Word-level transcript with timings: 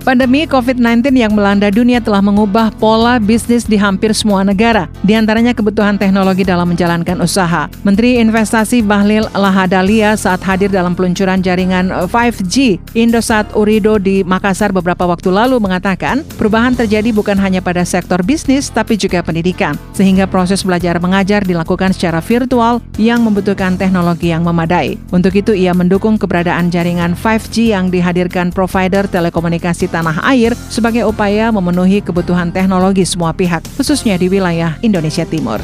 Pandemi 0.00 0.48
COVID-19 0.48 1.12
yang 1.12 1.36
melanda 1.36 1.68
dunia 1.68 2.00
telah 2.00 2.24
mengubah 2.24 2.72
pola 2.80 3.20
bisnis 3.20 3.68
di 3.68 3.76
hampir 3.76 4.16
semua 4.16 4.40
negara, 4.40 4.88
di 5.04 5.12
antaranya 5.12 5.52
kebutuhan 5.52 6.00
teknologi 6.00 6.40
dalam 6.40 6.72
menjalankan 6.72 7.20
usaha. 7.20 7.68
Menteri 7.84 8.16
Investasi 8.16 8.80
Bahlil 8.80 9.28
Lahadalia 9.36 10.16
saat 10.16 10.40
hadir 10.40 10.72
dalam 10.72 10.96
peluncuran 10.96 11.44
jaringan 11.44 11.92
5G 12.08 12.80
Indosat 12.96 13.52
Urido 13.52 14.00
di 14.00 14.24
Makassar 14.24 14.72
beberapa 14.72 15.04
waktu 15.04 15.28
lalu 15.28 15.60
mengatakan, 15.60 16.24
perubahan 16.40 16.72
terjadi 16.72 17.12
bukan 17.12 17.36
hanya 17.36 17.60
pada 17.60 17.84
sektor 17.84 18.24
bisnis 18.24 18.72
tapi 18.72 18.96
juga 18.96 19.20
pendidikan, 19.20 19.76
sehingga 19.92 20.24
proses 20.24 20.64
belajar 20.64 20.96
mengajar 20.96 21.44
dilakukan 21.44 21.92
secara 21.92 22.24
virtual 22.24 22.80
yang 22.96 23.20
membutuhkan 23.20 23.76
teknologi 23.76 24.32
yang 24.32 24.48
memadai. 24.48 24.96
Untuk 25.12 25.36
itu 25.36 25.52
ia 25.52 25.76
mendukung 25.76 26.16
keberadaan 26.16 26.72
jaringan 26.72 27.12
5G 27.12 27.76
yang 27.76 27.92
dihadirkan 27.92 28.48
provider 28.48 29.04
telekomunikasi 29.04 29.89
tanah 29.90 30.22
air 30.30 30.54
sebagai 30.70 31.04
upaya 31.04 31.50
memenuhi 31.50 31.98
kebutuhan 32.00 32.54
teknologi 32.54 33.02
semua 33.02 33.34
pihak, 33.34 33.66
khususnya 33.74 34.14
di 34.14 34.30
wilayah 34.30 34.78
Indonesia 34.80 35.26
Timur. 35.26 35.58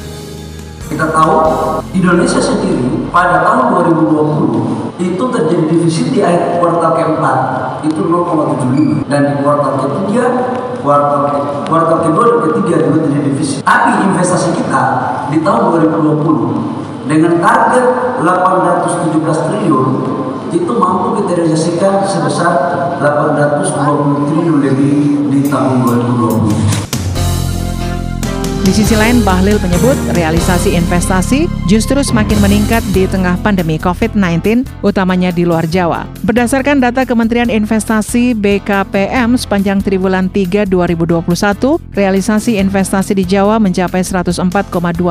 Kita 0.86 1.10
tahu 1.10 1.34
Indonesia 1.94 2.38
sendiri 2.38 3.10
pada 3.10 3.42
tahun 3.42 3.86
2020 3.90 5.02
itu 5.02 5.24
terjadi 5.30 5.64
defisit 5.66 6.06
di 6.14 6.20
akhir 6.22 6.62
kuartal 6.62 6.94
keempat 6.94 7.38
itu 7.82 8.00
0,75 8.06 9.06
dan 9.10 9.22
di 9.30 9.34
kuartal 9.42 9.74
ketiga 9.82 10.24
kuartal 10.86 11.22
kuartal 11.66 11.98
kedua 12.06 12.22
dan 12.22 12.38
ketiga 12.46 12.74
juga 12.86 12.98
terjadi 13.02 13.22
defisit. 13.34 13.58
Tapi 13.66 13.90
investasi 14.06 14.54
kita 14.54 14.82
di 15.34 15.38
tahun 15.42 15.62
2020 15.90 17.10
dengan 17.10 17.32
target 17.42 17.86
817 18.22 19.46
triliun 19.50 19.86
itu 20.52 20.72
mampu 20.74 21.22
kita 21.22 21.42
realisasikan 21.42 22.02
sebesar 22.06 22.52
820 22.98 24.28
triliun 24.30 24.58
lebih 24.62 24.96
Di 28.66 28.74
sisi 28.74 28.98
lain, 28.98 29.22
Bahlil 29.22 29.62
menyebut 29.62 29.94
realisasi 30.18 30.74
investasi 30.74 31.46
justru 31.70 32.02
semakin 32.02 32.34
meningkat 32.42 32.82
di 32.90 33.06
tengah 33.06 33.38
pandemi 33.38 33.78
COVID-19, 33.78 34.66
utamanya 34.82 35.30
di 35.30 35.46
luar 35.46 35.70
Jawa. 35.70 36.02
Berdasarkan 36.26 36.82
data 36.82 37.06
Kementerian 37.06 37.46
Investasi 37.46 38.34
BKPM 38.34 39.38
sepanjang 39.38 39.78
triwulan 39.86 40.26
3 40.34 40.66
2021, 40.66 41.78
realisasi 41.94 42.58
investasi 42.58 43.14
di 43.14 43.22
Jawa 43.22 43.62
mencapai 43.62 44.02
104,2 44.02 44.42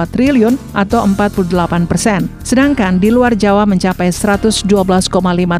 triliun 0.03 0.59
atau 0.75 1.07
48 1.07 1.87
persen. 1.87 2.27
Sedangkan 2.43 2.99
di 2.99 3.07
luar 3.07 3.39
Jawa 3.39 3.63
mencapai 3.63 4.11
112,5 4.11 4.67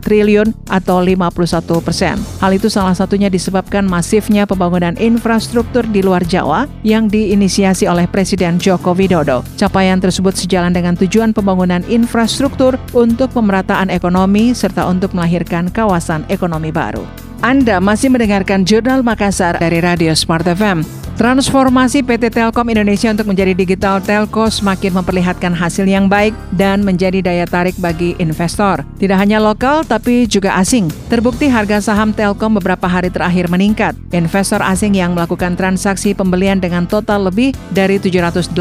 triliun 0.04 0.52
atau 0.68 1.00
51 1.00 1.80
persen. 1.80 2.20
Hal 2.44 2.52
itu 2.60 2.68
salah 2.68 2.92
satunya 2.92 3.32
disebabkan 3.32 3.88
masifnya 3.88 4.44
pembangunan 4.44 5.00
infrastruktur 5.00 5.88
di 5.88 6.04
luar 6.04 6.28
Jawa 6.28 6.68
yang 6.84 7.08
diinisiasi 7.08 7.85
oleh 7.86 8.10
Presiden 8.10 8.58
Joko 8.58 8.92
Widodo. 8.98 9.46
Capaian 9.56 10.02
tersebut 10.02 10.34
sejalan 10.34 10.74
dengan 10.74 10.98
tujuan 10.98 11.32
pembangunan 11.32 11.86
infrastruktur 11.86 12.76
untuk 12.98 13.32
pemerataan 13.32 13.94
ekonomi 13.94 14.52
serta 14.52 14.90
untuk 14.90 15.14
melahirkan 15.14 15.70
kawasan 15.70 16.26
ekonomi 16.28 16.74
baru. 16.74 17.06
Anda 17.46 17.78
masih 17.78 18.10
mendengarkan 18.10 18.66
Jurnal 18.66 19.06
Makassar 19.06 19.62
dari 19.62 19.78
Radio 19.78 20.18
Smart 20.18 20.50
FM. 20.50 21.05
Transformasi 21.16 22.04
PT 22.04 22.28
Telkom 22.28 22.68
Indonesia 22.68 23.08
untuk 23.08 23.32
menjadi 23.32 23.56
digital 23.56 24.04
telco 24.04 24.52
semakin 24.52 25.00
memperlihatkan 25.00 25.56
hasil 25.56 25.88
yang 25.88 26.12
baik 26.12 26.36
dan 26.52 26.84
menjadi 26.84 27.24
daya 27.24 27.48
tarik 27.48 27.72
bagi 27.80 28.20
investor. 28.20 28.84
Tidak 29.00 29.16
hanya 29.16 29.40
lokal 29.40 29.88
tapi 29.88 30.28
juga 30.28 30.60
asing. 30.60 30.92
Terbukti 31.08 31.48
harga 31.48 31.80
saham 31.80 32.12
Telkom 32.12 32.60
beberapa 32.60 32.84
hari 32.92 33.08
terakhir 33.08 33.48
meningkat. 33.48 33.96
Investor 34.12 34.60
asing 34.60 35.00
yang 35.00 35.16
melakukan 35.16 35.56
transaksi 35.56 36.12
pembelian 36.12 36.60
dengan 36.60 36.84
total 36.84 37.32
lebih 37.32 37.56
dari 37.72 37.96
780 37.96 38.52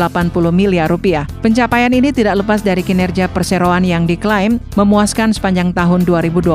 miliar 0.55 0.87
rupiah. 0.87 1.27
Pencapaian 1.43 1.91
ini 1.91 2.15
tidak 2.15 2.39
lepas 2.39 2.63
dari 2.63 2.87
kinerja 2.87 3.27
perseroan 3.35 3.83
yang 3.83 4.07
diklaim 4.07 4.63
memuaskan 4.79 5.35
sepanjang 5.35 5.75
tahun 5.75 6.07
2021 6.07 6.55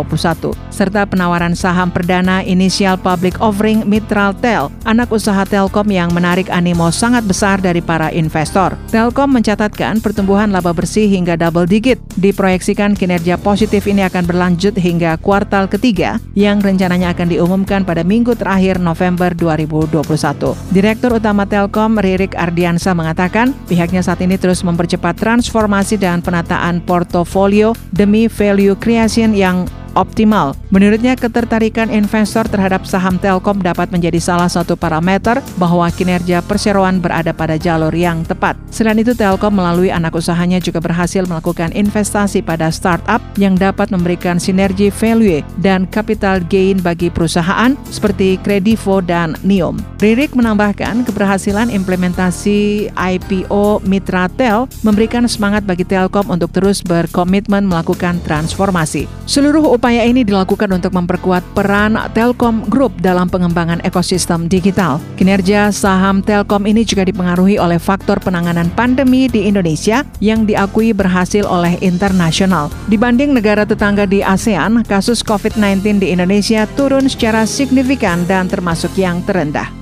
serta 0.79 1.03
penawaran 1.03 1.59
saham 1.59 1.91
perdana 1.91 2.39
inisial 2.39 2.95
public 2.95 3.35
offering 3.43 3.83
Mitral 3.83 4.31
Tel, 4.39 4.71
anak 4.87 5.11
usaha 5.11 5.43
Telkom 5.43 5.88
yang 5.89 6.13
menarik 6.13 6.47
animo 6.53 6.93
sangat 6.93 7.25
besar 7.25 7.57
dari 7.59 7.81
para 7.81 8.13
investor. 8.13 8.77
Telkom 8.93 9.33
mencatatkan 9.33 9.99
pertumbuhan 9.99 10.53
laba 10.53 10.71
bersih 10.71 11.09
hingga 11.09 11.35
double 11.35 11.65
digit. 11.65 11.97
Diproyeksikan 12.15 12.93
kinerja 12.93 13.41
positif 13.41 13.89
ini 13.89 14.05
akan 14.05 14.23
berlanjut 14.25 14.77
hingga 14.77 15.17
kuartal 15.19 15.69
ketiga 15.69 16.21
yang 16.37 16.61
rencananya 16.61 17.15
akan 17.15 17.27
diumumkan 17.31 17.87
pada 17.87 18.05
minggu 18.05 18.35
terakhir 18.35 18.77
November 18.77 19.31
2021. 19.33 20.53
Direktur 20.69 21.17
Utama 21.17 21.47
Telkom 21.49 21.97
Ririk 21.97 22.37
Ardiansa 22.37 22.91
mengatakan 22.93 23.55
pihaknya 23.65 24.03
saat 24.03 24.21
ini 24.21 24.35
terus 24.35 24.61
mempercepat 24.61 25.17
transformasi 25.17 25.97
dan 25.97 26.19
penataan 26.21 26.83
portofolio 26.83 27.73
demi 27.95 28.27
value 28.27 28.75
creation 28.77 29.31
yang 29.33 29.65
optimal. 29.93 30.57
Menurutnya, 30.69 31.13
ketertarikan 31.17 31.89
investor 31.89 32.45
terhadap 32.45 32.85
saham 32.85 33.17
Telkom 33.17 33.61
dapat 33.61 33.89
menjadi 33.89 34.17
salah 34.21 34.49
satu 34.49 34.77
parameter 34.77 35.41
bahwa 35.57 35.89
kinerja 35.93 36.41
perseroan 36.45 37.01
berada 37.01 37.33
pada 37.33 37.55
jalur 37.55 37.93
yang 37.93 38.21
tepat. 38.25 38.57
Selain 38.69 38.97
itu, 38.97 39.13
Telkom 39.17 39.55
melalui 39.55 39.89
anak 39.89 40.13
usahanya 40.13 40.61
juga 40.61 40.83
berhasil 40.83 41.25
melakukan 41.25 41.73
investasi 41.73 42.41
pada 42.45 42.69
startup 42.69 43.21
yang 43.39 43.57
dapat 43.57 43.89
memberikan 43.89 44.37
sinergi 44.37 44.89
value 44.93 45.41
dan 45.61 45.85
capital 45.89 46.41
gain 46.45 46.81
bagi 46.81 47.13
perusahaan 47.13 47.77
seperti 47.89 48.37
Kredivo 48.41 48.99
dan 49.03 49.37
Niom. 49.45 49.77
Ririk 49.99 50.31
menambahkan 50.33 51.03
keberhasilan 51.03 51.67
implementasi 51.69 52.87
IPO 52.95 53.83
Mitra 53.83 54.31
Tel 54.31 54.71
memberikan 54.81 55.27
semangat 55.27 55.67
bagi 55.67 55.83
Telkom 55.83 56.31
untuk 56.31 56.55
terus 56.55 56.79
berkomitmen 56.79 57.67
melakukan 57.67 58.23
transformasi. 58.23 59.05
Seluruh 59.27 59.67
upaya 59.89 60.05
ini 60.05 60.21
dilakukan 60.21 60.69
untuk 60.69 60.93
memperkuat 60.93 61.41
peran 61.57 61.97
Telkom 62.13 62.61
Group 62.69 63.01
dalam 63.01 63.25
pengembangan 63.25 63.81
ekosistem 63.81 64.45
digital. 64.45 65.01
Kinerja 65.17 65.73
saham 65.73 66.21
Telkom 66.21 66.69
ini 66.69 66.85
juga 66.85 67.09
dipengaruhi 67.09 67.57
oleh 67.57 67.81
faktor 67.81 68.21
penanganan 68.21 68.69
pandemi 68.77 69.25
di 69.25 69.49
Indonesia 69.49 70.05
yang 70.21 70.45
diakui 70.45 70.93
berhasil 70.93 71.41
oleh 71.41 71.73
internasional. 71.81 72.69
Dibanding 72.85 73.33
negara 73.33 73.65
tetangga 73.65 74.05
di 74.05 74.21
ASEAN, 74.21 74.85
kasus 74.85 75.25
COVID-19 75.25 76.05
di 76.05 76.13
Indonesia 76.13 76.69
turun 76.77 77.09
secara 77.09 77.49
signifikan 77.49 78.29
dan 78.29 78.45
termasuk 78.45 78.93
yang 78.93 79.25
terendah. 79.25 79.73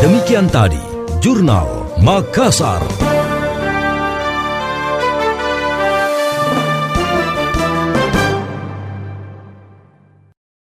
Demikian 0.00 0.48
tadi, 0.48 0.80
Jurnal 1.20 1.80
Makassar. 2.00 3.09